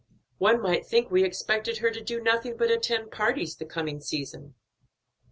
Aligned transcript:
One 0.39 0.59
might 0.63 0.87
think 0.87 1.11
we 1.11 1.23
expected 1.23 1.77
her 1.77 1.91
to 1.91 2.01
do 2.03 2.19
nothing 2.19 2.57
but 2.57 2.71
attend 2.71 3.11
parties 3.11 3.57
the 3.57 3.65
coming 3.67 4.01
season." 4.01 4.55